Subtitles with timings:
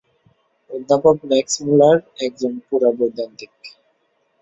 [0.69, 1.97] অধ্যপক Max Müller
[2.25, 3.51] একজন পুরা বৈদান্তিক।